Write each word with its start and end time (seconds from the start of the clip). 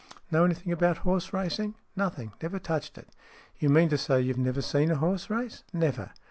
"Know 0.31 0.43
anything 0.43 0.73
about 0.73 0.97
horse 1.05 1.31
racing?"" 1.31 1.75
Nothing. 1.95 2.31
Never 2.41 2.57
touched 2.57 2.97
it."" 2.97 3.09
You 3.59 3.69
mean 3.69 3.87
to 3.89 3.99
say 3.99 4.19
you've 4.19 4.35
never 4.39 4.63
seen 4.63 4.89
a 4.89 4.95
horse 4.95 5.29
race?"" 5.29 5.63
Never." 5.73 6.09